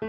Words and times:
Hey, 0.00 0.08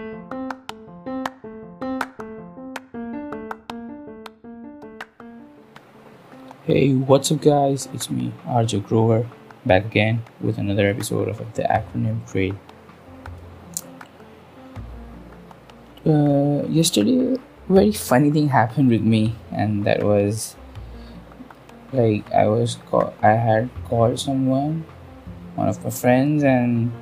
what's 6.94 7.30
up, 7.30 7.42
guys? 7.42 7.90
It's 7.92 8.08
me, 8.08 8.32
RJ 8.46 8.88
Grover, 8.88 9.28
back 9.66 9.84
again 9.84 10.22
with 10.40 10.56
another 10.56 10.88
episode 10.88 11.28
of 11.28 11.36
the 11.52 11.64
acronym 11.64 12.26
trade. 12.26 12.56
Uh, 16.06 16.66
yesterday, 16.68 17.36
very 17.68 17.92
funny 17.92 18.30
thing 18.30 18.48
happened 18.48 18.88
with 18.88 19.02
me, 19.02 19.34
and 19.50 19.84
that 19.84 20.02
was 20.02 20.56
like 21.92 22.32
I 22.32 22.46
was 22.46 22.78
call- 22.88 23.12
I 23.20 23.32
had 23.32 23.68
called 23.84 24.18
someone, 24.18 24.86
one 25.54 25.68
of 25.68 25.84
my 25.84 25.90
friends, 25.90 26.42
and 26.42 26.92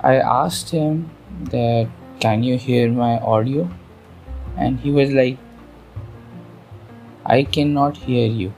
I 0.00 0.16
asked 0.16 0.70
him 0.70 1.10
that 1.50 1.88
can 2.20 2.42
you 2.42 2.56
hear 2.56 2.90
my 2.90 3.18
audio, 3.18 3.68
and 4.56 4.78
he 4.80 4.90
was 4.90 5.10
like 5.12 5.38
I 7.24 7.44
cannot 7.44 7.96
hear 7.96 8.26
you. 8.26 8.52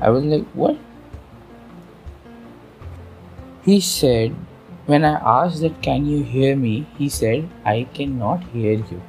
I 0.00 0.10
was 0.10 0.24
like, 0.24 0.44
What? 0.54 0.76
He 3.64 3.80
said, 3.80 4.34
When 4.86 5.04
I 5.04 5.14
asked 5.36 5.60
that, 5.60 5.80
Can 5.82 6.06
you 6.06 6.22
hear 6.22 6.56
me? 6.56 6.86
He 6.96 7.08
said, 7.08 7.48
I 7.64 7.86
cannot 7.94 8.42
hear 8.52 8.72
you. 8.72 9.00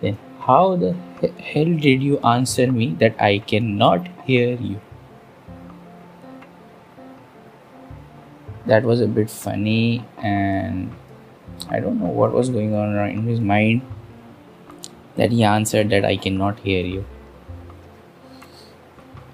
Then, 0.00 0.18
how 0.40 0.76
the 0.76 0.94
hell 1.38 1.72
did 1.86 2.02
you 2.02 2.18
answer 2.20 2.70
me 2.70 2.94
that 3.00 3.20
I 3.20 3.38
cannot 3.38 4.08
hear 4.24 4.56
you? 4.56 4.80
That 8.68 8.84
was 8.84 9.00
a 9.00 9.06
bit 9.06 9.30
funny, 9.30 10.04
and 10.18 10.94
I 11.68 11.80
don't 11.80 11.98
know 11.98 12.06
what 12.06 12.32
was 12.32 12.50
going 12.50 12.74
on 12.74 12.96
in 13.08 13.26
his 13.26 13.40
mind 13.40 13.80
that 15.16 15.32
he 15.32 15.42
answered 15.42 15.90
that 15.90 16.04
I 16.04 16.16
cannot 16.16 16.58
hear 16.60 16.84
you. 16.84 17.04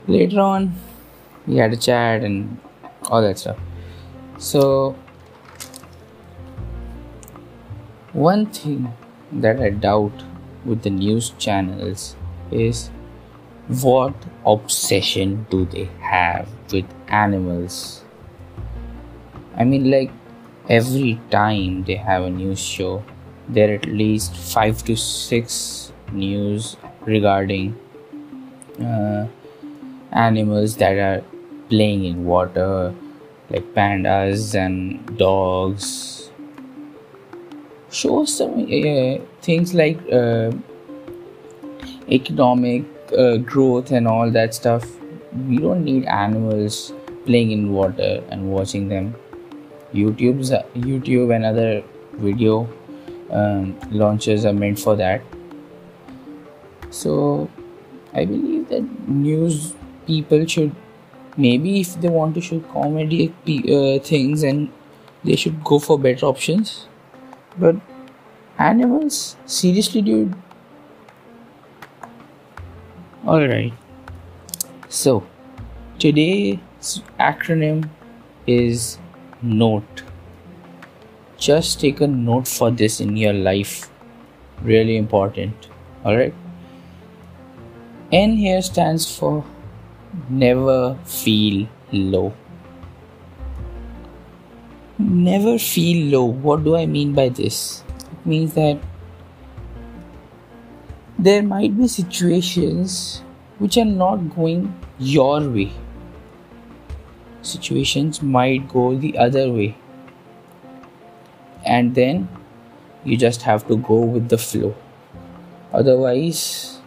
Later 0.07 0.41
on, 0.41 0.75
we 1.47 1.57
had 1.57 1.73
a 1.73 1.77
chat 1.77 2.23
and 2.23 2.59
all 3.11 3.23
that 3.23 3.39
stuff. 3.39 3.59
So, 4.39 4.95
one 8.13 8.47
thing 8.47 8.95
that 9.33 9.61
I 9.61 9.71
doubt 9.71 10.25
with 10.65 10.83
the 10.83 10.91
news 10.91 11.31
channels 11.39 12.15
is 12.53 12.91
what 13.67 14.15
obsession 14.47 15.47
do 15.51 15.65
they 15.65 15.91
have 16.01 16.49
with 16.71 16.87
animals? 17.09 18.04
I 19.57 19.65
mean, 19.65 19.91
like 19.91 20.11
every 20.69 21.21
time 21.31 21.85
they 21.85 21.97
have 21.97 22.25
a 22.25 22.31
news 22.31 22.61
show, 22.61 23.05
there 23.49 23.71
are 23.71 23.75
at 23.75 23.87
least 23.87 24.37
five 24.37 24.83
to 24.85 24.97
six 24.97 25.93
news 26.13 26.77
regarding 27.03 27.79
uh, 28.81 29.27
animals 30.13 30.77
that 30.77 30.99
are 30.99 31.23
playing 31.69 32.05
in 32.05 32.25
water 32.25 32.95
like 33.51 33.65
pandas 33.75 34.55
and 34.55 35.19
dogs. 35.19 36.31
Show 37.91 38.25
some 38.25 38.65
uh, 38.65 39.19
things 39.41 39.73
like 39.73 39.99
uh, 40.13 40.51
economic 42.11 42.85
uh, 43.17 43.37
growth 43.37 43.93
and 43.93 44.09
all 44.09 44.31
that 44.31 44.55
stuff. 44.55 44.85
We 45.49 45.59
don't 45.59 45.85
need 45.85 46.05
animals 46.07 46.93
playing 47.25 47.53
in 47.53 47.73
water 47.73 48.23
and 48.31 48.51
watching 48.51 48.89
them 48.89 49.15
youtube's 49.95 50.51
youtube 50.75 51.35
and 51.35 51.45
other 51.45 51.83
video 52.15 52.69
um, 53.31 53.79
launches 53.91 54.45
are 54.45 54.53
meant 54.53 54.79
for 54.79 54.97
that. 54.97 55.23
So 56.91 57.51
i 58.13 58.25
believe 58.25 58.69
that 58.69 58.83
news 59.09 59.75
people 60.07 60.47
should 60.47 60.75
maybe 61.37 61.81
if 61.81 62.01
they 62.01 62.09
want 62.09 62.35
to 62.37 62.41
show 62.41 62.61
comedy 62.61 63.33
uh, 63.77 63.99
things 63.99 64.45
and 64.45 64.71
they 65.25 65.37
should 65.37 65.63
go 65.65 65.79
for 65.79 65.99
better 65.99 66.27
options. 66.27 66.87
But 67.59 67.77
animals 68.59 69.37
seriously 69.47 70.03
dude? 70.03 70.35
All 73.27 73.49
right 73.49 73.73
so 74.89 75.27
today's 75.99 76.59
acronym 77.19 77.89
is 78.47 78.99
note. 79.45 80.03
Just 81.39 81.81
take 81.81 82.01
a 82.01 82.07
note 82.07 82.49
for 82.49 82.71
this 82.71 83.01
in 83.01 83.17
your 83.17 83.33
life. 83.33 83.91
Really 84.63 84.97
important. 84.97 85.69
All 86.05 86.17
right 86.17 86.35
n 88.17 88.37
here 88.37 88.63
stands 88.63 89.05
for 89.19 89.45
never 90.29 90.97
feel 91.05 91.67
low. 91.93 92.33
Never 94.99 95.59
feel 95.59 96.05
low. 96.13 96.25
What 96.25 96.63
do 96.65 96.77
i 96.77 96.87
mean 96.87 97.15
by 97.15 97.29
this? 97.29 97.83
It 98.13 98.27
means 98.33 98.55
that 98.55 98.79
there 101.19 101.43
might 101.43 101.77
be 101.79 101.89
situations 101.89 103.23
which 103.59 103.77
are 103.79 103.91
not 104.05 104.29
going 104.37 104.63
your 104.99 105.41
way 105.57 105.73
situations 107.45 108.23
might 108.23 108.69
go 108.69 108.97
the 108.97 109.17
other 109.19 109.51
way. 109.53 109.77
And 111.65 111.95
then 111.95 112.29
you 113.05 113.17
just 113.17 113.43
have 113.43 113.67
to 113.69 113.77
go 113.77 114.01
with 114.01 114.29
the 114.29 114.39
flow. 114.39 114.75
Otherwise 115.73 116.81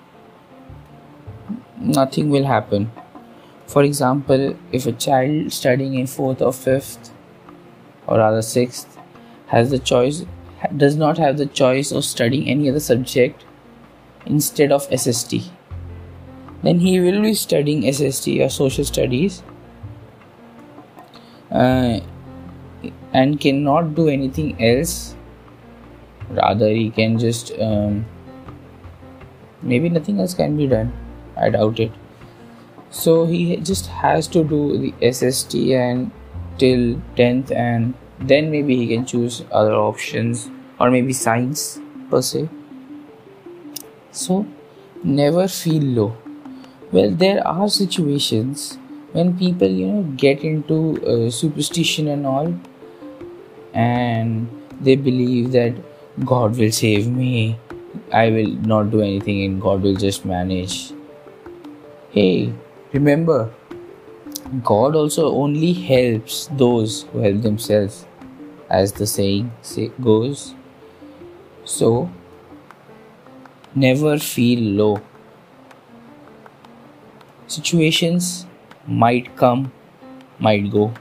nothing 1.78 2.30
will 2.30 2.46
happen. 2.46 2.92
For 3.66 3.84
example 3.84 4.56
if 4.72 4.86
a 4.86 4.92
child 4.92 5.52
studying 5.52 5.96
in 5.96 6.06
4th 6.06 6.42
or 6.42 6.52
5th 6.52 7.12
or 8.08 8.18
rather 8.18 8.40
6th 8.40 8.98
has 9.48 9.70
the 9.70 9.80
choice 9.80 10.26
does 10.76 10.96
not 10.96 11.18
have 11.18 11.38
the 11.38 11.46
choice 11.46 11.92
of 11.92 12.04
studying 12.04 12.48
any 12.50 12.70
other 12.70 12.80
subject 12.80 13.46
instead 14.26 14.72
of 14.72 14.88
SST 14.98 15.52
then 16.64 16.80
he 16.80 17.00
will 17.00 17.22
be 17.22 17.34
studying 17.34 17.92
SST 17.92 18.28
or 18.40 18.50
social 18.50 18.84
studies 18.84 19.44
uh, 21.52 22.00
and 23.14 23.40
cannot 23.40 23.96
do 23.96 24.08
anything 24.10 24.62
else. 24.62 25.16
Rather 26.30 26.70
he 26.70 26.90
can 26.90 27.18
just 27.18 27.52
um, 27.60 28.06
maybe 29.62 29.90
nothing 29.90 30.20
else 30.20 30.34
can 30.34 30.58
be 30.58 30.68
done. 30.68 30.92
I 31.36 31.50
doubt 31.50 31.80
it. 31.80 31.92
So 32.90 33.26
he 33.26 33.58
just 33.58 33.88
has 33.88 34.28
to 34.28 34.44
do 34.44 34.78
the 34.78 35.12
sst 35.12 35.56
and 35.56 36.12
till 36.58 37.02
10th 37.16 37.52
and 37.52 37.94
then 38.20 38.50
maybe 38.50 38.76
he 38.76 38.88
can 38.88 39.06
choose 39.06 39.44
other 39.52 39.74
options 39.74 40.50
or 40.80 40.90
maybe 40.90 41.14
science 41.14 41.80
per 42.10 42.22
se. 42.22 42.50
So 44.12 44.46
never 45.04 45.48
feel 45.48 45.84
low. 45.84 46.18
Well 46.92 47.12
there 47.12 47.46
are 47.48 47.68
situations 47.70 48.78
when 49.18 49.38
people 49.38 49.68
you 49.82 49.88
know 49.92 50.04
get 50.24 50.44
into 50.44 50.78
uh, 51.12 51.30
superstition 51.30 52.08
and 52.08 52.26
all 52.26 52.54
and 53.74 54.48
they 54.82 54.96
believe 54.96 55.52
that 55.52 55.74
God 56.26 56.58
will 56.58 56.72
save 56.72 57.08
me, 57.08 57.60
I 58.12 58.30
will 58.30 58.48
not 58.72 58.90
do 58.90 59.02
anything, 59.02 59.44
and 59.44 59.62
God 59.62 59.84
will 59.84 59.96
just 59.96 60.26
manage. 60.26 60.94
Hey, 62.10 62.54
remember, 62.92 63.52
God 64.64 64.96
also 64.96 65.32
only 65.32 65.74
helps 65.74 66.48
those 66.54 67.04
who 67.12 67.20
help 67.20 67.44
themselves, 67.44 68.08
as 68.70 68.94
the 68.94 69.06
saying 69.06 69.52
goes. 70.02 70.56
So, 71.66 72.10
never 73.76 74.18
feel 74.18 74.60
low. 74.60 75.02
Situations 77.46 78.47
might 78.88 79.36
come, 79.36 79.72
might 80.40 80.72
go. 80.72 80.94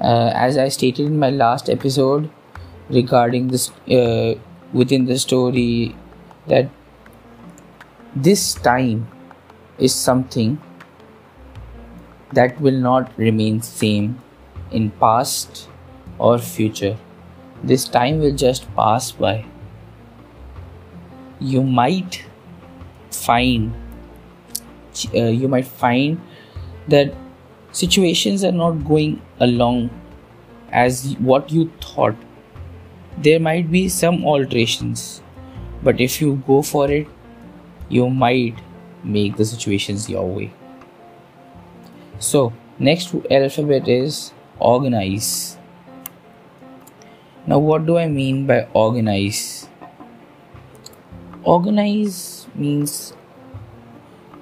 Uh, 0.00 0.32
as 0.34 0.58
I 0.58 0.68
stated 0.68 1.06
in 1.06 1.18
my 1.18 1.30
last 1.30 1.68
episode 1.70 2.30
regarding 2.88 3.48
this 3.48 3.70
uh, 3.90 4.34
within 4.72 5.04
the 5.04 5.18
story 5.18 5.94
that 6.48 6.68
this 8.16 8.54
time 8.54 9.06
is 9.78 9.94
something 9.94 10.60
that 12.32 12.60
will 12.60 12.78
not 12.78 13.16
remain 13.16 13.60
same 13.62 14.20
in 14.70 14.90
past 14.92 15.68
or 16.18 16.38
future. 16.38 16.96
This 17.62 17.86
time 17.86 18.18
will 18.18 18.34
just 18.34 18.74
pass 18.74 19.12
by. 19.12 19.44
You 21.38 21.62
might 21.62 22.24
find 23.10 23.74
uh, 25.14 25.24
you 25.24 25.48
might 25.48 25.66
find 25.66 26.20
that 26.88 27.14
situations 27.72 28.44
are 28.44 28.52
not 28.52 28.84
going 28.84 29.20
along 29.40 29.90
as 30.70 31.16
what 31.18 31.50
you 31.50 31.70
thought. 31.80 32.16
There 33.18 33.40
might 33.40 33.70
be 33.70 33.88
some 33.88 34.24
alterations 34.24 35.22
but 35.82 36.00
if 36.00 36.20
you 36.20 36.42
go 36.46 36.62
for 36.62 36.90
it 36.90 37.06
you 37.88 38.08
might 38.08 38.58
make 39.04 39.36
the 39.36 39.44
situations 39.44 40.08
your 40.08 40.26
way. 40.26 40.52
So 42.18 42.52
next 42.78 43.14
alphabet 43.30 43.88
is 43.88 44.32
organize. 44.58 45.58
Now 47.46 47.58
what 47.58 47.86
do 47.86 47.98
i 47.98 48.06
mean 48.06 48.46
by 48.46 48.66
organize? 48.72 49.68
Organize 51.42 52.46
means 52.54 53.14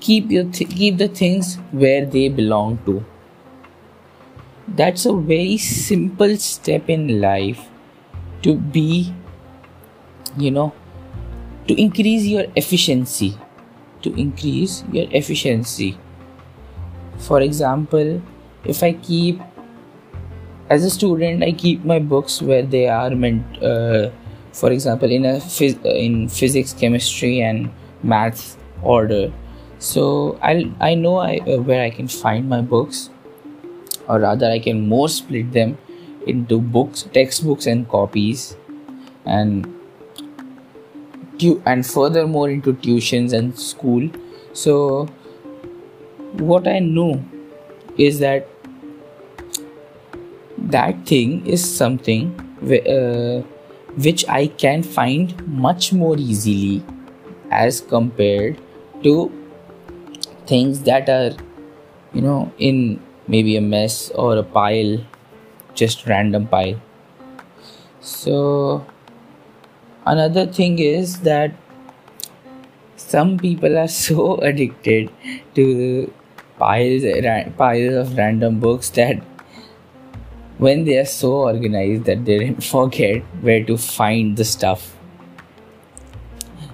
keep 0.00 0.31
your 0.31 0.44
th- 0.44 0.70
keep 0.70 0.99
the 0.99 1.08
things 1.08 1.56
where 1.70 2.05
they 2.05 2.29
belong 2.29 2.79
to. 2.87 3.05
That's 4.69 5.06
a 5.06 5.12
very 5.12 5.58
simple 5.58 6.37
step 6.37 6.88
in 6.88 7.20
life 7.20 7.69
to 8.43 8.55
be 8.56 9.12
you 10.37 10.50
know 10.50 10.73
to 11.69 11.81
increase 11.81 12.25
your 12.25 12.47
efficiency 12.56 13.37
to 14.02 14.14
increase 14.14 14.82
your 14.93 15.06
efficiency. 15.11 15.99
For 17.19 17.41
example 17.43 18.23
if 18.64 18.82
i 18.82 18.93
keep 18.93 19.41
as 20.69 20.85
a 20.85 20.91
student 20.91 21.43
i 21.43 21.50
keep 21.52 21.85
my 21.85 21.99
books 21.99 22.41
where 22.43 22.62
they 22.62 22.88
are 22.88 23.11
meant 23.11 23.62
uh, 23.62 24.11
for 24.52 24.70
example 24.70 25.11
in 25.11 25.25
a 25.25 25.37
phys- 25.37 25.85
in 25.85 26.29
physics 26.29 26.73
chemistry 26.73 27.41
and 27.41 27.70
math 28.02 28.56
order 28.82 29.32
so 29.81 30.38
i 30.43 30.71
i 30.81 30.94
know 30.94 31.17
I, 31.17 31.38
uh, 31.38 31.59
where 31.59 31.82
i 31.82 31.91
can 31.91 32.09
find 32.09 32.49
my 32.49 32.61
books 32.61 33.11
or 34.09 34.21
rather 34.21 34.50
i 34.50 34.59
can 34.59 34.87
more 34.88 35.09
split 35.09 35.53
them 35.53 35.77
into 36.27 36.61
books 36.61 37.09
textbooks 37.15 37.67
and 37.67 37.88
copies. 37.88 38.56
And 39.25 39.67
tu- 41.38 41.62
and 41.65 41.87
furthermore 41.87 42.50
into 42.50 42.73
tuitions 42.75 43.32
and 43.32 43.59
school. 43.59 44.09
So 44.53 45.09
what 46.50 46.69
i 46.69 46.79
know 46.79 47.25
is 47.99 48.19
that 48.21 48.49
that 50.59 51.06
thing 51.06 51.47
is 51.47 51.65
something 51.65 52.29
uh, 52.62 53.43
which 54.06 54.25
i 54.29 54.47
can 54.47 54.83
find 54.83 55.35
much 55.49 55.93
more 55.93 56.17
easily 56.17 56.83
as 57.50 57.81
compared 57.81 58.61
to 59.03 59.15
things 60.52 60.82
that 60.91 61.08
are 61.08 61.31
you 62.12 62.23
know 62.26 62.52
in 62.58 63.00
maybe 63.29 63.56
a 63.56 63.61
mess 63.61 64.11
or 64.11 64.37
a 64.37 64.43
pile 64.43 64.99
just 65.75 66.06
random 66.06 66.47
pile. 66.47 66.81
So 68.00 68.87
another 70.05 70.47
thing 70.47 70.79
is 70.79 71.20
that 71.20 71.52
some 72.97 73.38
people 73.38 73.79
are 73.79 73.88
so 73.99 74.37
addicted 74.38 75.11
to 75.55 76.12
piles 76.58 77.05
piles 77.56 77.94
of 78.05 78.17
random 78.17 78.61
books 78.61 78.91
that 78.91 79.23
when 80.58 80.85
they 80.85 80.97
are 81.02 81.11
so 81.11 81.32
organized 81.50 82.05
that 82.05 82.25
they 82.25 82.38
forget 82.70 83.23
where 83.49 83.64
to 83.64 83.76
find 83.79 84.37
the 84.37 84.44
stuff 84.44 84.97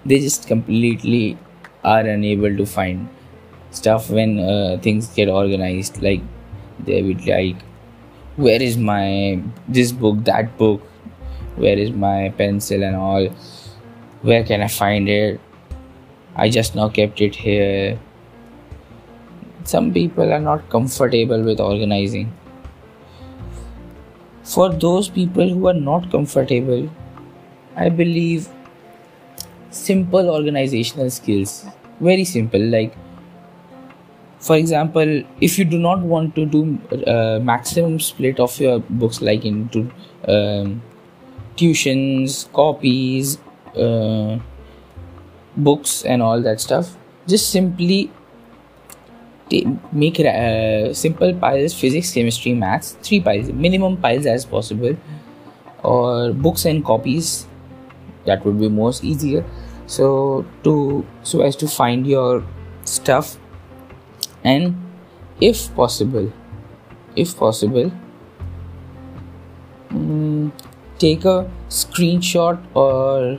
they 0.04 0.18
just 0.18 0.48
completely 0.48 1.38
are 1.84 2.00
unable 2.00 2.56
to 2.56 2.66
find 2.66 3.08
stuff 3.76 4.10
when 4.10 4.38
uh, 4.40 4.78
things 4.82 5.08
get 5.18 5.28
organized 5.28 6.02
like 6.02 6.20
they 6.88 7.02
would 7.02 7.24
like 7.26 7.56
where 8.36 8.62
is 8.62 8.76
my 8.76 9.40
this 9.66 9.92
book 9.92 10.24
that 10.24 10.56
book? 10.58 10.82
Where 11.56 11.78
is 11.78 11.90
my 11.90 12.34
pencil 12.36 12.82
and 12.82 12.96
all? 12.96 13.28
Where 14.22 14.44
can 14.44 14.60
i 14.60 14.68
find 14.68 15.08
it? 15.08 15.40
I 16.34 16.50
just 16.50 16.74
now 16.74 16.88
kept 16.90 17.22
it 17.22 17.34
here. 17.34 17.98
Some 19.64 19.92
people 19.92 20.32
are 20.32 20.40
not 20.40 20.68
comfortable 20.68 21.42
with 21.42 21.60
organizing. 21.60 22.32
For 24.42 24.68
those 24.68 25.08
people 25.08 25.48
who 25.48 25.66
are 25.68 25.80
not 25.88 26.10
comfortable 26.10 26.88
i 27.84 27.88
believe 27.96 28.48
simple 29.78 30.30
organizational 30.34 31.10
skills 31.16 31.66
very 32.06 32.24
simple 32.24 32.62
like 32.74 32.94
for 34.40 34.56
example 34.56 35.22
if 35.40 35.58
you 35.58 35.64
do 35.64 35.78
not 35.78 36.00
want 36.00 36.34
to 36.34 36.46
do 36.46 36.78
uh, 37.06 37.38
maximum 37.40 37.98
split 38.00 38.38
of 38.40 38.58
your 38.60 38.80
books 38.80 39.20
like 39.20 39.44
into 39.44 39.90
um, 40.28 40.82
tuitions 41.56 42.50
copies 42.52 43.38
uh, 43.76 44.38
books 45.56 46.04
and 46.04 46.22
all 46.22 46.40
that 46.40 46.60
stuff 46.60 46.96
just 47.26 47.50
simply 47.50 48.10
t- 49.48 49.66
make 49.92 50.20
uh, 50.20 50.92
simple 50.92 51.34
piles 51.34 51.72
physics 51.72 52.12
chemistry 52.12 52.52
maths 52.52 52.96
three 53.02 53.20
piles 53.20 53.48
minimum 53.52 53.96
piles 53.96 54.26
as 54.26 54.44
possible 54.44 54.96
or 55.82 56.32
books 56.32 56.64
and 56.64 56.84
copies 56.84 57.46
that 58.26 58.44
would 58.44 58.60
be 58.60 58.68
most 58.68 59.04
easier. 59.04 59.44
So 59.86 60.44
to 60.64 61.06
so 61.22 61.40
as 61.40 61.56
to 61.56 61.68
find 61.68 62.06
your 62.06 62.44
stuff 62.84 63.38
and 64.54 65.46
if 65.50 65.62
possible 65.74 66.30
if 67.24 67.36
possible 67.42 67.90
um, 69.90 70.52
take 70.98 71.24
a 71.24 71.50
screenshot 71.68 72.58
or 72.74 73.38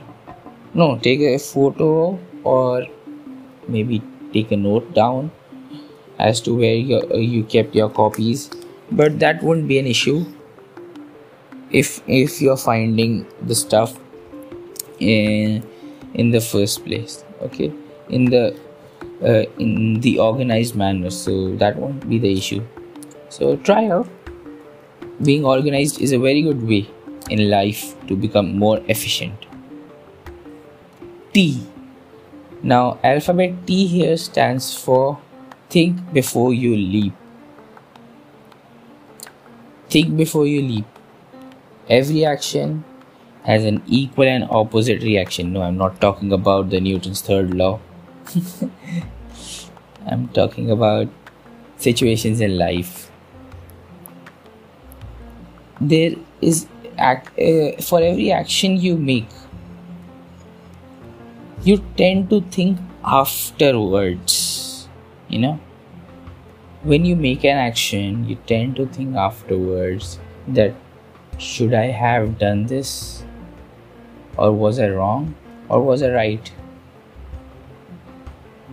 no 0.74 0.98
take 1.08 1.20
a 1.20 1.38
photo 1.38 2.18
or 2.44 2.86
maybe 3.68 4.02
take 4.32 4.52
a 4.52 4.56
note 4.56 4.94
down 4.94 5.30
as 6.18 6.40
to 6.40 6.54
where 6.54 6.74
you, 6.74 7.00
you 7.14 7.44
kept 7.44 7.74
your 7.74 7.88
copies. 7.88 8.50
But 8.90 9.18
that 9.20 9.42
won't 9.42 9.68
be 9.68 9.78
an 9.78 9.86
issue. 9.86 10.26
If 11.70 12.02
if 12.06 12.40
you're 12.40 12.56
finding 12.56 13.26
the 13.42 13.54
stuff 13.54 13.98
in 14.98 15.62
in 16.14 16.30
the 16.30 16.40
first 16.40 16.84
place 16.84 17.24
okay? 17.42 17.72
In 18.08 18.24
the 18.24 18.56
uh, 19.22 19.44
in 19.58 20.00
the 20.00 20.18
organized 20.18 20.74
manner 20.74 21.10
so 21.10 21.54
that 21.56 21.76
won't 21.76 22.08
be 22.08 22.18
the 22.18 22.32
issue. 22.32 22.64
So 23.28 23.56
try 23.56 23.86
out. 23.86 24.08
Being 25.22 25.44
organized 25.44 26.00
is 26.00 26.12
a 26.12 26.18
very 26.18 26.42
good 26.42 26.66
way 26.66 26.88
in 27.28 27.50
life 27.50 27.94
to 28.06 28.16
become 28.16 28.56
more 28.58 28.80
efficient. 28.88 29.46
T. 31.32 31.60
Now 32.62 32.98
alphabet 33.04 33.66
t 33.66 33.86
here 33.86 34.16
stands 34.16 34.74
for 34.76 35.18
think 35.68 36.12
before 36.12 36.54
you 36.54 36.76
leap. 36.76 37.12
Think 39.88 40.16
before 40.16 40.46
you 40.46 40.62
leap. 40.62 40.86
Every 41.88 42.24
action 42.24 42.84
has 43.44 43.64
an 43.64 43.82
equal 43.86 44.24
and 44.24 44.44
opposite 44.50 45.02
reaction. 45.02 45.52
No 45.52 45.62
i'm 45.62 45.76
not 45.76 46.00
talking 46.00 46.32
about 46.32 46.70
the 46.70 46.80
newton's 46.80 47.20
third 47.20 47.54
law 47.54 47.80
I'm 50.06 50.28
talking 50.28 50.70
about 50.70 51.08
situations 51.76 52.40
in 52.40 52.58
life. 52.58 53.10
There 55.80 56.16
is 56.40 56.66
act, 56.96 57.38
uh, 57.38 57.80
for 57.80 58.02
every 58.02 58.32
action 58.32 58.76
you 58.76 58.96
make, 58.96 59.28
you 61.62 61.78
tend 61.96 62.30
to 62.30 62.40
think 62.40 62.78
afterwards. 63.04 64.88
You 65.28 65.38
know, 65.38 65.60
when 66.82 67.04
you 67.04 67.16
make 67.16 67.44
an 67.44 67.56
action, 67.56 68.28
you 68.28 68.36
tend 68.46 68.76
to 68.76 68.86
think 68.86 69.16
afterwards 69.16 70.18
that 70.48 70.74
should 71.38 71.74
I 71.74 71.86
have 71.86 72.38
done 72.38 72.66
this, 72.66 73.22
or 74.36 74.52
was 74.52 74.78
I 74.78 74.88
wrong, 74.88 75.34
or 75.68 75.82
was 75.82 76.02
I 76.02 76.10
right? 76.10 76.52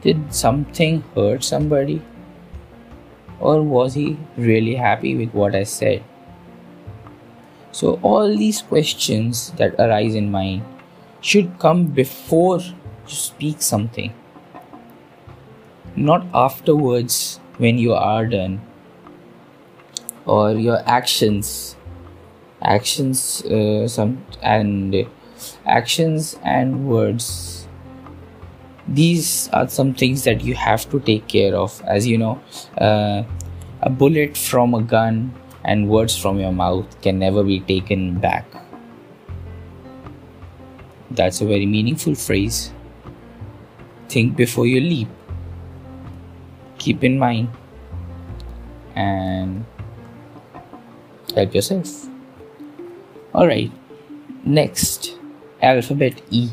Did 0.06 0.36
something 0.36 1.04
hurt 1.16 1.44
somebody? 1.44 2.00
Or 3.40 3.64
was 3.64 3.96
he 3.96 4.18
really 4.38 4.76
happy 4.76 5.16
with 5.16 5.34
what 5.34 5.56
I 5.56 5.64
said? 5.64 6.04
So, 7.72 8.00
all 8.04 8.38
these 8.38 8.62
questions 8.62 9.50
that 9.62 9.74
arise 9.80 10.14
in 10.14 10.30
mind 10.30 10.64
should 11.22 11.58
come 11.58 11.88
before 11.88 12.60
you 12.60 12.76
speak 13.08 13.64
something, 13.64 14.14
not 15.96 16.28
afterwards 16.36 17.40
when 17.58 17.80
you 17.80 17.96
are 17.96 18.28
done, 18.28 18.62
or 20.28 20.52
your 20.52 20.80
actions, 20.86 21.76
actions, 22.62 23.44
uh, 23.46 23.88
some 23.88 24.24
and 24.44 25.08
actions 25.66 26.38
and 26.44 26.88
words 26.88 27.55
these 28.88 29.50
are 29.54 29.68
some 29.68 29.94
things 29.94 30.24
that 30.24 30.44
you 30.44 30.54
have 30.54 30.90
to 30.90 31.00
take 31.00 31.28
care 31.28 31.56
of 31.56 31.82
as 31.88 32.08
you 32.08 32.18
know 32.18 32.40
uh, 32.78 33.24
a 33.82 33.90
bullet 33.90 34.38
from 34.38 34.74
a 34.74 34.82
gun 34.82 35.34
and 35.64 35.90
words 35.90 36.16
from 36.18 36.40
your 36.40 36.52
mouth 36.52 37.02
can 37.02 37.18
never 37.18 37.44
be 37.44 37.60
taken 37.62 38.20
back 38.20 38.46
That's 41.16 41.40
a 41.40 41.46
very 41.46 41.66
meaningful 41.66 42.16
phrase. 42.16 42.74
Think 44.10 44.36
before 44.36 44.68
you 44.68 44.82
leap. 44.82 45.08
Keep 46.78 47.04
in 47.04 47.18
mind 47.18 47.50
and 48.96 49.66
help 51.34 51.56
yourself. 51.56 52.10
Alright, 53.34 53.72
next 54.44 55.18
alphabet 55.62 56.22
E. 56.32 56.50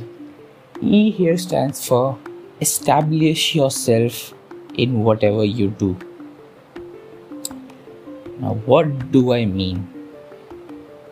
E 0.84 1.12
here 1.12 1.38
stands 1.38 1.86
for 1.86 2.18
establish 2.60 3.54
yourself 3.54 4.34
in 4.74 5.04
whatever 5.04 5.44
you 5.44 5.68
do. 5.68 5.96
Now, 8.40 8.54
what 8.66 9.12
do 9.12 9.32
I 9.32 9.44
mean? 9.44 9.88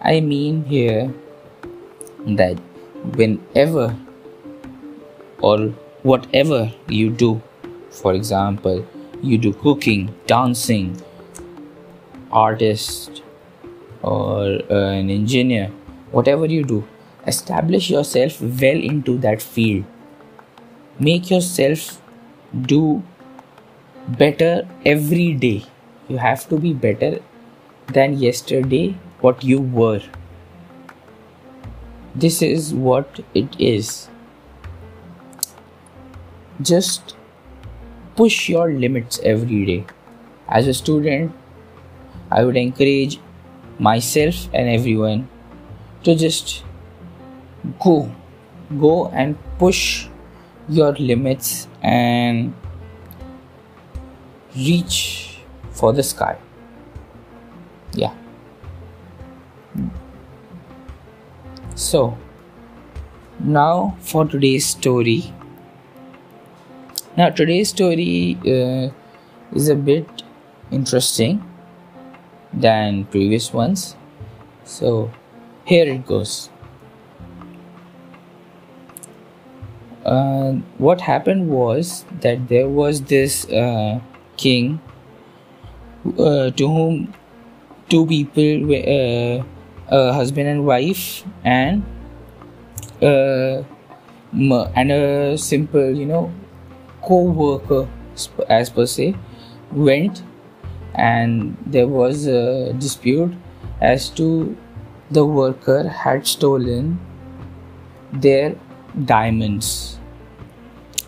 I 0.03 0.19
mean 0.19 0.65
here 0.65 1.15
that 2.27 2.59
whenever 3.15 3.95
or 5.41 5.69
whatever 6.03 6.73
you 6.89 7.11
do, 7.11 7.41
for 7.91 8.13
example, 8.15 8.85
you 9.23 9.39
do 9.39 9.53
cooking, 9.53 10.13
dancing, 10.27 11.01
artist, 12.33 13.23
or 14.03 14.47
an 14.69 15.11
engineer, 15.11 15.69
whatever 16.11 16.47
you 16.47 16.65
do, 16.65 16.85
establish 17.27 17.91
yourself 17.91 18.41
well 18.41 18.83
into 18.91 19.19
that 19.19 19.43
field. 19.43 19.85
Make 20.99 21.31
yourself 21.31 22.01
do 22.63 23.03
better 24.09 24.69
every 24.85 25.35
day. 25.35 25.65
You 26.09 26.19
have 26.19 26.49
to 26.49 26.59
be 26.59 26.73
better 26.73 27.21
than 27.89 28.19
yesterday, 28.19 28.97
what 29.21 29.45
you 29.45 29.61
were. 29.61 30.03
This 32.15 32.43
is 32.43 32.75
what 32.75 33.21
it 33.35 33.55
is. 33.59 34.09
Just 36.61 37.15
push 38.17 38.49
your 38.49 38.73
limits 38.73 39.21
every 39.23 39.65
day. 39.65 39.85
As 40.49 40.67
a 40.67 40.75
student, 40.75 41.33
I 42.31 42.45
would 42.45 42.57
encourage 42.57 43.21
myself 43.79 44.49
and 44.53 44.69
everyone 44.69 45.29
to 46.05 46.15
just 46.15 46.65
go, 47.79 48.11
go 48.79 49.09
and 49.09 49.37
push 49.59 50.07
your 50.69 50.93
limits 50.93 51.69
and 51.83 52.55
reach 54.57 55.39
for 55.71 55.93
the 55.93 56.03
sky. 56.03 56.39
Yeah. 57.93 58.15
So, 61.75 62.17
now 63.41 63.97
for 64.01 64.27
today's 64.27 64.67
story. 64.67 65.33
Now, 67.17 67.31
today's 67.31 67.71
story 67.71 68.39
uh, 68.47 68.91
is 69.55 69.69
a 69.69 69.75
bit 69.75 70.23
interesting 70.71 71.43
than 72.53 73.05
previous 73.07 73.53
ones. 73.53 73.97
So, 74.65 75.11
here 75.65 75.87
it 75.89 76.07
goes. 76.07 76.51
Uh, 80.11 80.55
what 80.79 81.01
happened 81.01 81.49
was 81.49 82.05
that 82.21 82.49
there 82.49 82.69
was 82.69 83.03
this 83.03 83.49
uh, 83.51 84.01
king 84.37 84.81
uh, 86.19 86.51
to 86.51 86.67
whom 86.67 87.15
two 87.89 88.05
people 88.07 88.67
were 88.67 88.83
a 88.87 90.13
husband 90.13 90.49
and 90.49 90.67
wife 90.67 91.23
and 91.45 91.85
uh, 93.03 93.63
and 94.33 94.91
a 94.91 95.39
simple 95.39 95.95
you 95.95 96.07
know 96.07 96.33
co-worker 97.03 97.89
as 98.49 98.71
per 98.71 98.87
se 98.87 99.15
went 99.73 100.25
and 100.95 101.57
there 101.67 101.87
was 101.87 102.27
a 102.27 102.73
dispute 102.73 103.33
as 103.81 104.11
to 104.11 104.57
the 105.13 105.25
worker 105.25 105.89
had 105.89 106.27
stolen 106.27 106.99
their 108.13 108.57
diamonds 109.05 110.00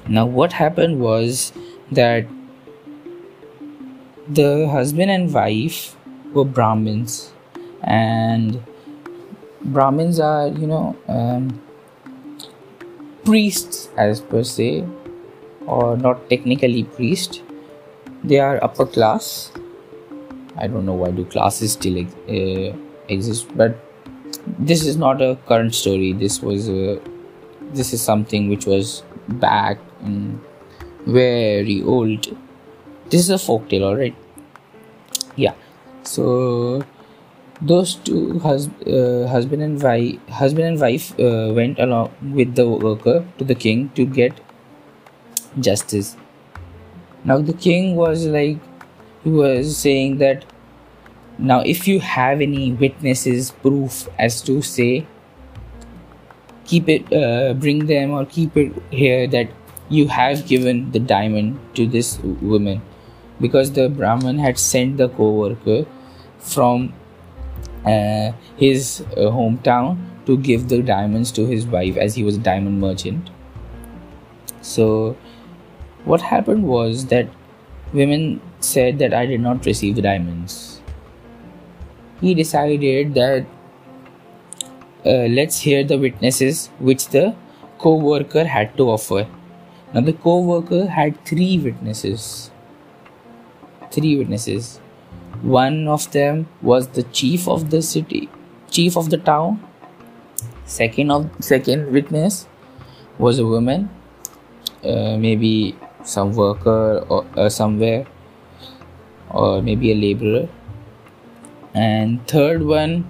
now 0.09 0.27
what 0.27 0.53
happened 0.53 1.01
was 1.01 1.53
that 1.91 2.27
the 4.29 4.69
husband 4.69 5.11
and 5.11 5.33
wife 5.33 5.97
were 6.33 6.45
brahmins 6.45 7.33
and 7.83 8.63
Brahmins 9.65 10.19
are, 10.19 10.49
you 10.49 10.67
know, 10.67 10.97
um, 11.07 11.61
priests 13.25 13.89
as 13.97 14.21
per 14.21 14.43
se, 14.43 14.85
or 15.67 15.97
not 15.97 16.29
technically 16.29 16.85
priest. 16.85 17.43
They 18.25 18.41
are 18.41 18.63
upper 18.63 18.87
class. 18.87 19.53
I 20.57 20.67
don't 20.67 20.85
know 20.85 20.95
why 20.95 21.11
do 21.11 21.25
classes 21.25 21.73
still 21.73 22.05
uh, 22.05 22.77
exist, 23.09 23.47
but 23.57 23.79
this 24.59 24.85
is 24.85 24.97
not 24.97 25.23
a 25.23 25.39
current 25.47 25.75
story. 25.75 26.13
This 26.13 26.43
was 26.43 26.69
a, 26.69 27.01
this 27.73 27.93
is 27.93 28.03
something 28.03 28.49
which 28.49 28.67
was 28.67 29.03
back 29.29 29.79
in 30.03 30.41
very 31.07 31.83
old. 31.83 32.27
This 33.11 33.23
is 33.23 33.31
a 33.31 33.39
folk 33.39 33.69
tale, 33.69 33.85
alright. 33.85 34.15
Yeah. 35.37 35.55
So 36.03 36.85
those 37.61 37.95
two 37.95 38.39
hus- 38.41 38.69
uh, 38.87 39.27
husband 39.29 39.63
and 39.63 39.81
wife 39.83 40.19
husband 40.29 40.67
and 40.67 40.81
wife 40.81 41.13
uh, 41.21 41.53
went 41.55 41.79
along 41.79 42.11
with 42.35 42.57
the 42.57 42.69
worker 42.69 43.25
to 43.39 43.45
the 43.45 43.55
king 43.55 43.89
to 43.91 44.05
get 44.05 44.41
justice 45.61 46.17
now 47.25 47.39
the 47.39 47.53
king 47.53 47.95
was 47.95 48.27
like 48.27 48.59
he 49.23 49.31
was 49.31 49.77
saying 49.77 50.19
that 50.19 50.45
now 51.39 51.61
if 51.61 51.87
you 51.87 52.01
have 52.01 52.41
any 52.41 52.73
witnesses 52.73 53.53
proof 53.63 54.09
as 54.19 54.43
to 54.43 54.61
say 54.61 55.07
keep 56.65 56.89
it 56.89 57.13
uh, 57.13 57.55
bring 57.55 57.87
them 57.87 58.11
or 58.11 58.25
keep 58.27 58.57
it 58.57 58.73
here 58.91 59.29
that 59.29 59.49
you 59.99 60.09
have 60.09 60.47
given 60.47 60.91
the 60.93 60.99
diamond 60.99 61.59
to 61.75 61.87
this 61.87 62.19
woman 62.53 62.81
because 63.41 63.73
the 63.73 63.89
brahman 63.89 64.39
had 64.39 64.59
sent 64.59 64.97
the 64.97 65.09
co-worker 65.21 65.85
from 66.39 66.93
uh, 67.85 68.33
his 68.57 69.01
uh, 69.17 69.31
hometown 69.37 69.99
to 70.27 70.37
give 70.37 70.69
the 70.69 70.83
diamonds 70.83 71.33
to 71.33 71.47
his 71.47 71.67
wife 71.67 71.97
as 71.97 72.15
he 72.15 72.23
was 72.23 72.37
a 72.37 72.41
diamond 72.41 72.81
merchant. 72.81 73.31
So, 74.61 75.17
what 76.05 76.21
happened 76.21 76.69
was 76.69 77.07
that 77.07 77.29
women 77.93 78.41
said 78.61 78.99
that 79.01 79.13
I 79.13 79.27
did 79.27 79.41
not 79.41 79.67
receive 79.67 79.97
the 79.97 80.03
diamonds. 80.03 80.81
He 82.21 82.35
decided 82.35 83.15
that 83.15 83.47
uh, 85.05 85.27
let's 85.39 85.59
hear 85.59 85.83
the 85.83 85.99
witnesses 85.99 86.69
which 86.79 87.09
the 87.09 87.35
co 87.79 87.97
worker 87.97 88.45
had 88.45 88.77
to 88.77 88.91
offer. 88.91 89.27
Now, 89.95 90.01
the 90.01 90.13
co 90.13 90.41
worker 90.41 90.87
had 90.87 91.25
three 91.25 91.59
witnesses. 91.59 92.51
Three 93.91 94.17
witnesses 94.17 94.81
one 95.43 95.89
of 95.89 96.11
them 96.13 96.47
was 96.63 96.89
the 96.89 97.03
chief 97.03 97.49
of 97.49 97.71
the 97.71 97.83
city, 97.83 98.29
chief 98.71 98.97
of 98.97 99.11
the 99.11 99.19
town. 99.19 99.61
Second 100.65 101.11
of 101.11 101.31
second 101.41 101.93
witness 101.93 102.47
was 103.19 103.39
a 103.39 103.47
woman, 103.47 103.91
uh, 104.85 105.17
maybe 105.19 105.77
some 106.05 106.33
worker 106.33 107.05
or 107.09 107.27
uh, 107.37 107.49
somewhere, 107.49 108.07
or 109.31 109.61
maybe 109.63 109.91
a 109.91 109.95
laborer. 109.95 110.49
And 111.75 112.27
third 112.29 112.63
one 112.63 113.05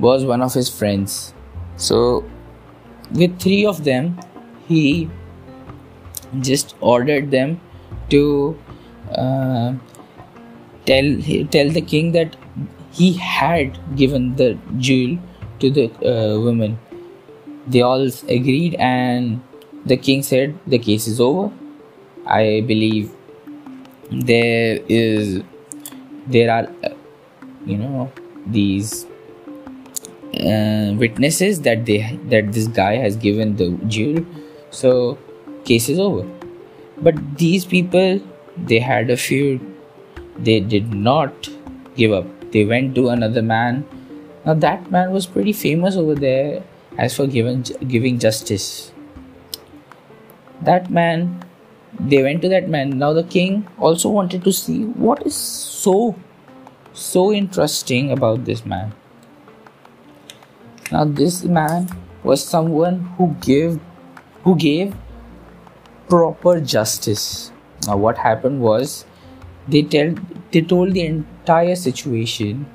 was 0.00 0.24
one 0.24 0.42
of 0.42 0.54
his 0.54 0.68
friends. 0.68 1.32
So, 1.76 2.28
with 3.12 3.38
three 3.38 3.64
of 3.66 3.84
them, 3.84 4.18
he 4.66 5.08
just 6.40 6.74
ordered 6.80 7.30
them 7.30 7.60
to 8.10 8.58
uh, 9.12 9.74
tell 10.86 11.08
tell 11.50 11.70
the 11.70 11.80
king 11.80 12.12
that 12.12 12.36
he 12.92 13.12
had 13.12 13.78
given 13.96 14.36
the 14.36 14.58
jewel 14.78 15.18
to 15.60 15.70
the 15.70 15.86
uh, 16.12 16.40
woman. 16.40 16.78
They 17.66 17.82
all 17.82 18.08
agreed, 18.28 18.74
and 18.76 19.42
the 19.84 19.96
king 19.96 20.22
said, 20.22 20.58
"The 20.66 20.78
case 20.78 21.06
is 21.06 21.20
over." 21.20 21.50
I 22.26 22.62
believe 22.66 23.10
there 24.10 24.80
is 24.88 25.42
there 26.26 26.50
are 26.50 26.66
uh, 26.84 26.94
you 27.66 27.76
know 27.76 28.10
these 28.46 29.06
uh, 30.34 30.94
witnesses 30.96 31.60
that 31.62 31.86
they 31.86 32.18
that 32.28 32.52
this 32.52 32.66
guy 32.68 32.96
has 32.96 33.16
given 33.16 33.56
the 33.56 33.70
jewel 33.86 34.24
so 34.70 35.18
case 35.70 35.88
is 35.94 35.98
over 36.08 36.26
but 37.08 37.24
these 37.44 37.66
people 37.74 38.20
they 38.70 38.80
had 38.90 39.10
a 39.16 39.16
feud 39.16 39.66
they 40.38 40.60
did 40.60 40.94
not 40.94 41.48
give 41.96 42.12
up. 42.12 42.26
They 42.52 42.64
went 42.64 42.94
to 42.94 43.08
another 43.08 43.42
man. 43.42 43.84
Now, 44.46 44.54
that 44.54 44.90
man 44.90 45.10
was 45.10 45.26
pretty 45.26 45.52
famous 45.52 45.96
over 45.96 46.14
there, 46.14 46.62
as 46.96 47.16
for 47.16 47.26
giving 47.26 47.64
giving 47.88 48.18
justice. 48.18 48.92
That 50.62 50.90
man, 50.90 51.44
they 51.98 52.22
went 52.22 52.42
to 52.42 52.48
that 52.54 52.68
man. 52.68 52.98
Now 52.98 53.12
the 53.12 53.24
king 53.24 53.66
also 53.78 54.08
wanted 54.08 54.44
to 54.44 54.52
see 54.52 54.84
what 55.06 55.26
is 55.26 55.36
so 55.36 56.16
so 56.92 57.32
interesting 57.32 58.10
about 58.12 58.44
this 58.44 58.64
man. 58.64 58.94
Now 60.90 61.04
this 61.04 61.44
man 61.44 61.88
was 62.22 62.44
someone 62.54 63.00
who 63.18 63.28
gave 63.48 63.78
who 64.42 64.56
gave 64.56 64.96
proper 66.08 66.60
justice. 66.60 67.52
Now 67.86 67.96
what 67.96 68.18
happened 68.18 68.60
was 68.60 69.04
they 69.68 69.82
tell 69.82 70.14
they 70.50 70.62
told 70.62 70.94
the 70.94 71.04
entire 71.06 71.76
situation 71.76 72.66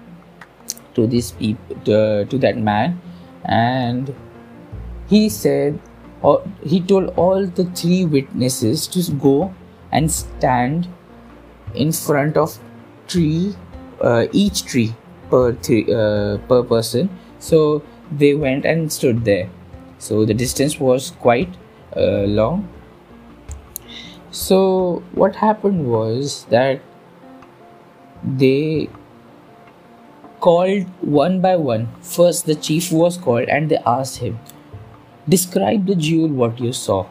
to 0.96 1.08
this 1.08 1.32
people 1.32 1.76
to, 1.86 2.26
to 2.26 2.38
that 2.38 2.58
man 2.58 3.02
and 3.46 4.14
he 5.10 5.30
said 5.30 5.80
or 6.22 6.44
he 6.64 6.80
told 6.80 7.10
all 7.18 7.46
the 7.46 7.66
three 7.66 8.06
witnesses 8.06 8.88
to 8.88 9.12
go 9.14 9.54
and 9.92 10.12
stand 10.12 10.88
in 11.76 11.92
front 11.92 12.38
of 12.38 12.58
tree 13.08 13.56
uh, 14.02 14.26
each 14.32 14.64
tree 14.66 14.96
per 15.30 15.50
uh, 15.50 16.38
per 16.48 16.64
person. 16.64 17.10
So 17.40 17.84
they 18.12 18.36
went 18.36 18.66
and 18.66 18.92
stood 18.92 19.26
there. 19.26 19.50
So 19.98 20.26
the 20.26 20.34
distance 20.34 20.80
was 20.80 21.12
quite 21.12 21.50
uh, 21.96 22.24
long 22.40 22.70
so 24.34 25.04
what 25.14 25.36
happened 25.36 25.88
was 25.88 26.46
that 26.46 26.82
they 28.24 28.90
called 30.40 30.88
one 31.02 31.40
by 31.40 31.56
one. 31.56 31.88
First, 32.02 32.48
the 32.48 32.56
chief 32.56 32.92
was 32.92 33.16
called 33.16 33.48
and 33.48 33.70
they 33.70 33.78
asked 33.86 34.18
him, 34.18 34.40
Describe 35.30 35.86
the 35.86 35.96
jewel 35.96 36.30
what 36.30 36.60
you 36.60 36.74
saw. 36.74 37.06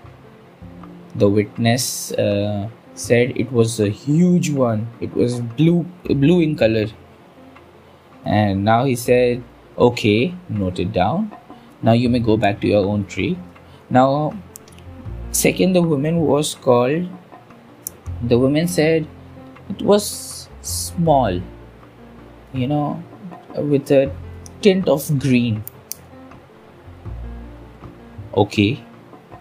The 1.14 1.28
witness 1.28 2.10
uh, 2.12 2.68
said 2.94 3.36
it 3.36 3.52
was 3.52 3.78
a 3.78 3.88
huge 3.88 4.50
one, 4.50 4.88
it 5.00 5.14
was 5.14 5.40
blue, 5.40 5.86
blue 6.04 6.40
in 6.40 6.56
color. 6.56 6.86
And 8.24 8.64
now 8.64 8.84
he 8.84 8.96
said, 8.96 9.44
Okay, 9.78 10.34
note 10.48 10.80
it 10.80 10.92
down. 10.92 11.30
Now 11.82 11.92
you 11.92 12.08
may 12.08 12.18
go 12.18 12.36
back 12.36 12.60
to 12.62 12.66
your 12.66 12.84
own 12.84 13.06
tree. 13.06 13.38
Now, 13.88 14.34
second, 15.32 15.72
the 15.72 15.82
woman 15.82 16.20
was 16.20 16.54
called. 16.54 17.08
The 18.22 18.38
woman 18.38 18.68
said 18.68 19.06
it 19.68 19.82
was 19.82 20.48
small, 20.60 21.40
you 22.52 22.66
know, 22.68 23.02
with 23.56 23.90
a 23.90 24.14
tint 24.60 24.88
of 24.88 25.18
green. 25.18 25.64
Okay, 28.34 28.82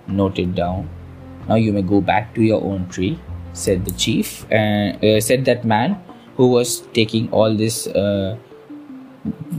note 0.08 0.40
it 0.40 0.56
down. 0.56 0.90
Now 1.48 1.56
you 1.56 1.72
may 1.72 1.82
go 1.82 2.02
back 2.02 2.34
to 2.36 2.42
your 2.42 2.64
own 2.64 2.88
tree, 2.90 3.20
said 3.54 3.86
the 3.86 3.92
chief, 3.92 4.46
and 4.52 5.04
uh, 5.04 5.22
said 5.22 5.46
that 5.46 5.64
man 5.64 6.02
who 6.38 6.48
was 6.48 6.82
taking 6.94 7.30
all 7.32 7.56
this, 7.56 7.88
uh, 7.88 8.38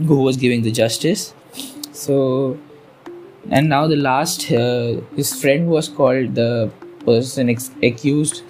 who 0.07 0.21
was 0.21 0.37
giving 0.37 0.61
the 0.61 0.71
justice. 0.71 1.33
So, 1.91 2.57
and 3.49 3.69
now 3.69 3.87
the 3.87 3.95
last, 3.95 4.51
uh, 4.51 5.01
his 5.15 5.39
friend 5.39 5.67
was 5.67 5.89
called 5.89 6.35
the 6.35 6.71
person 7.05 7.49
ex- 7.49 7.71
accused 7.81 8.43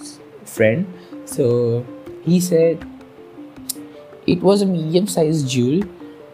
friend. 0.46 0.86
So 1.26 1.86
he 2.24 2.40
said 2.40 2.86
it 4.28 4.42
was 4.42 4.62
a 4.62 4.66
medium 4.66 5.08
sized 5.08 5.50
jewel, 5.50 5.84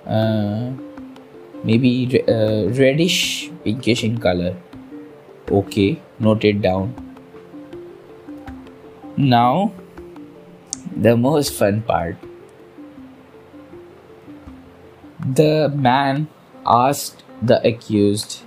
uh, 0.05 0.71
maybe 1.63 2.23
uh, 2.27 2.69
reddish 2.69 3.51
pinkish 3.63 4.03
in 4.03 4.17
color. 4.19 4.55
Okay, 5.49 5.99
note 6.19 6.43
it 6.43 6.61
down. 6.61 6.93
Now, 9.17 9.71
the 10.95 11.17
most 11.17 11.53
fun 11.53 11.81
part. 11.81 12.17
The 15.33 15.71
man 15.75 16.27
asked 16.65 17.23
the 17.41 17.65
accused, 17.67 18.41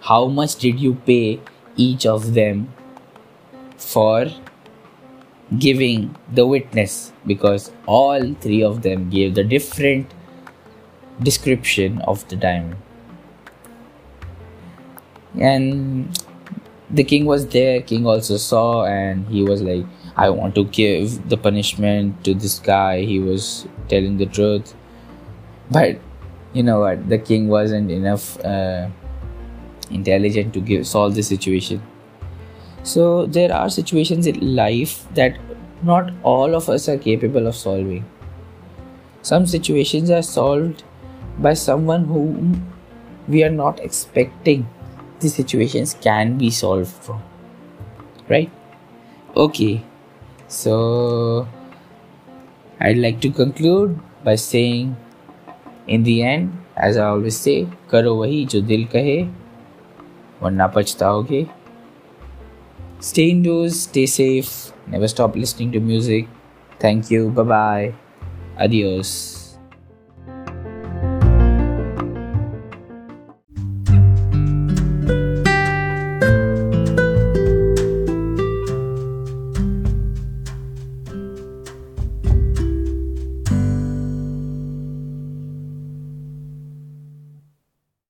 How 0.00 0.26
much 0.26 0.56
did 0.56 0.80
you 0.80 0.94
pay 0.94 1.40
each 1.76 2.06
of 2.06 2.34
them 2.34 2.72
for 3.76 4.26
giving 5.58 6.16
the 6.32 6.46
witness? 6.46 7.12
Because 7.26 7.72
all 7.86 8.34
three 8.34 8.62
of 8.62 8.82
them 8.82 9.10
gave 9.10 9.34
the 9.34 9.44
different 9.44 10.12
description 11.22 12.00
of 12.02 12.26
the 12.28 12.36
diamond. 12.36 12.76
And 15.38 16.18
the 16.90 17.04
king 17.04 17.26
was 17.26 17.46
there. 17.48 17.82
King 17.82 18.06
also 18.06 18.36
saw 18.36 18.84
and 18.86 19.26
he 19.28 19.42
was 19.42 19.62
like 19.62 19.84
i 20.16 20.28
want 20.28 20.52
to 20.52 20.64
give 20.64 21.28
the 21.28 21.36
punishment 21.36 22.24
to 22.24 22.34
this 22.34 22.58
guy. 22.58 23.02
He 23.02 23.20
was 23.20 23.66
telling 23.88 24.18
the 24.18 24.26
truth. 24.26 24.74
But 25.70 25.98
you 26.52 26.62
know 26.62 26.80
what? 26.80 27.08
The 27.08 27.18
king 27.18 27.48
wasn't 27.48 27.90
enough 27.90 28.40
uh, 28.44 28.88
intelligent 29.90 30.54
to 30.54 30.60
give, 30.60 30.86
solve 30.86 31.14
the 31.14 31.22
situation. 31.22 31.82
So 32.82 33.26
there 33.26 33.52
are 33.52 33.68
situations 33.68 34.26
in 34.26 34.56
life 34.56 35.06
that 35.14 35.38
not 35.82 36.12
all 36.22 36.54
of 36.54 36.68
us 36.68 36.88
are 36.88 36.98
capable 36.98 37.46
of 37.46 37.54
solving. 37.56 38.04
Some 39.22 39.46
situations 39.46 40.10
are 40.10 40.22
solved 40.22 40.82
by 41.38 41.54
someone 41.54 42.04
whom 42.04 42.66
we 43.28 43.44
are 43.44 43.50
not 43.50 43.80
expecting 43.80 44.68
the 45.20 45.28
situations 45.28 45.94
can 46.00 46.38
be 46.38 46.50
solved 46.50 46.88
from. 46.88 47.22
Right? 48.28 48.50
Okay. 49.36 49.82
So 50.48 51.46
i'd 52.80 52.96
like 52.96 53.20
to 53.20 53.30
conclude 53.30 53.98
by 54.22 54.34
saying 54.36 54.96
in 55.88 56.04
the 56.04 56.22
end 56.22 56.52
as 56.76 56.96
i 56.96 57.04
always 57.04 57.36
say 57.36 57.56
karo 57.92 58.14
wahi 58.20 58.44
jo 58.54 58.60
dil 58.60 58.86
kahe. 58.94 59.28
वरना 60.42 60.66
पछताओगे 60.66 61.46
stay 63.02 63.22
indoors 63.22 63.82
stay 63.82 64.06
safe 64.06 64.50
never 64.90 65.06
stop 65.06 65.36
listening 65.36 65.72
to 65.72 65.80
music 65.80 66.28
thank 66.84 67.12
you 67.12 67.28
bye 67.30 67.44
bye 67.44 67.92
adios 68.60 69.37